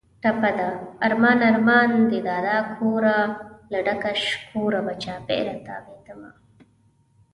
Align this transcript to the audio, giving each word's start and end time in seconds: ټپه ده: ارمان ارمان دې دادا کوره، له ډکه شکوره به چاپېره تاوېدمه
ټپه 0.21 0.49
ده: 0.59 0.69
ارمان 1.05 1.39
ارمان 1.49 1.89
دې 2.09 2.19
دادا 2.29 2.57
کوره، 2.75 3.17
له 3.71 3.79
ډکه 3.85 4.11
شکوره 4.25 4.79
به 4.85 4.93
چاپېره 5.03 5.55
تاوېدمه 5.65 6.31